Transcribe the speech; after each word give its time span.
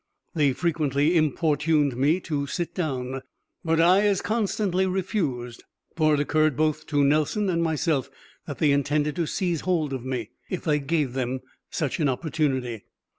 They 0.33 0.51
frequently 0.53 1.15
importuned 1.15 1.95
me 1.95 2.19
to 2.21 2.47
sit 2.47 2.73
down, 2.73 3.21
but 3.63 3.79
I 3.79 4.01
as 4.07 4.23
constantly 4.23 4.87
refused; 4.87 5.63
for 5.95 6.15
it 6.15 6.19
occurred 6.19 6.57
both 6.57 6.87
to 6.87 7.03
Nelson 7.03 7.51
and 7.51 7.61
myself 7.61 8.09
that 8.47 8.57
they 8.57 8.71
intended 8.71 9.15
to 9.17 9.27
seize 9.27 9.61
hold 9.61 9.93
of 9.93 10.03
me, 10.03 10.31
if 10.49 10.67
I 10.67 10.79
gave 10.79 11.13
them 11.13 11.41
such 11.69 11.99
an 11.99 12.09
opportunity. 12.09 12.85